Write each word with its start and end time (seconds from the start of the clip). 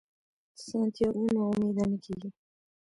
سانتیاګو 0.65 1.21
نا 1.35 1.41
امیده 1.51 1.83
نه 1.91 1.97
کیږي. 2.03 2.29